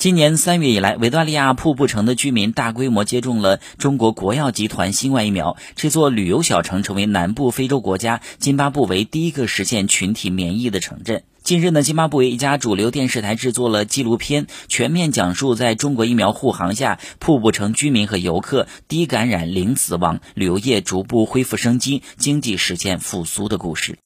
[0.00, 11.22] 今年三月以来维多利亚瀑布城的居民大规模接种了中国国药集团新冠疫苗这座旅游小城成为南部非洲国家津巴布韦第一个实现群体免疫的城镇。
[11.42, 23.98] 近日呢津巴布韦一家主流电视台制作了纪录片全面讲述在中国疫苗护航下瀑布城居民和游客低感染零死亡旅游业逐步恢复生机经济实现复苏的故事。